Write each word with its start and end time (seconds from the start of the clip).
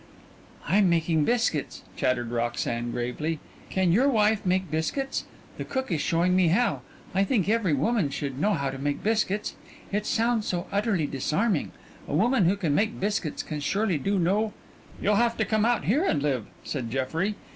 "I'm 0.67 0.89
making 0.89 1.25
biscuits," 1.25 1.83
chattered 1.95 2.31
Roxanne 2.31 2.89
gravely. 2.89 3.39
"Can 3.69 3.91
your 3.91 4.09
wife 4.09 4.43
make 4.47 4.71
biscuits? 4.71 5.25
The 5.59 5.63
cook 5.63 5.91
is 5.91 6.01
showing 6.01 6.35
me 6.35 6.47
how. 6.47 6.81
I 7.13 7.23
think 7.23 7.47
every 7.47 7.73
woman 7.73 8.09
should 8.09 8.39
know 8.39 8.55
how 8.55 8.71
to 8.71 8.79
make 8.79 9.03
biscuits. 9.03 9.53
It 9.91 10.07
sounds 10.07 10.47
so 10.47 10.65
utterly 10.71 11.05
disarming. 11.05 11.71
A 12.07 12.15
woman 12.15 12.45
who 12.45 12.55
can 12.55 12.73
make 12.73 12.99
biscuits 12.99 13.43
can 13.43 13.59
surely 13.59 13.99
do 13.99 14.17
no" 14.17 14.53
"You'll 14.99 15.17
have 15.17 15.37
to 15.37 15.45
come 15.45 15.65
out 15.65 15.85
here 15.85 16.03
and 16.03 16.23
live," 16.23 16.47
said 16.63 16.89
Jeffrey. 16.89 17.35